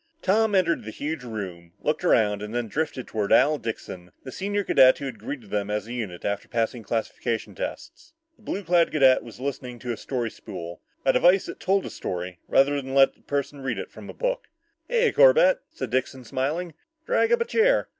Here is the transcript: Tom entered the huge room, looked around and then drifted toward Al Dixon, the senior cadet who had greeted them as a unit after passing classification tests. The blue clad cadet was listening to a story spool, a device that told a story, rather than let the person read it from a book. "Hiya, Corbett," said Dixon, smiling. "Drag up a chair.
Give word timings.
Tom 0.23 0.55
entered 0.55 0.83
the 0.83 0.89
huge 0.89 1.21
room, 1.23 1.73
looked 1.79 2.03
around 2.03 2.41
and 2.41 2.55
then 2.55 2.67
drifted 2.67 3.05
toward 3.05 3.31
Al 3.31 3.59
Dixon, 3.59 4.11
the 4.23 4.31
senior 4.31 4.63
cadet 4.63 4.97
who 4.97 5.05
had 5.05 5.19
greeted 5.19 5.51
them 5.51 5.69
as 5.69 5.85
a 5.85 5.93
unit 5.93 6.25
after 6.25 6.47
passing 6.47 6.81
classification 6.81 7.53
tests. 7.53 8.13
The 8.35 8.41
blue 8.41 8.63
clad 8.63 8.91
cadet 8.91 9.21
was 9.21 9.39
listening 9.39 9.77
to 9.77 9.91
a 9.93 9.97
story 9.97 10.31
spool, 10.31 10.81
a 11.05 11.13
device 11.13 11.45
that 11.45 11.59
told 11.59 11.85
a 11.85 11.91
story, 11.91 12.39
rather 12.47 12.81
than 12.81 12.95
let 12.95 13.13
the 13.13 13.21
person 13.21 13.61
read 13.61 13.77
it 13.77 13.91
from 13.91 14.09
a 14.09 14.13
book. 14.15 14.47
"Hiya, 14.89 15.13
Corbett," 15.13 15.59
said 15.69 15.91
Dixon, 15.91 16.23
smiling. 16.25 16.73
"Drag 17.05 17.31
up 17.31 17.41
a 17.41 17.45
chair. 17.45 17.87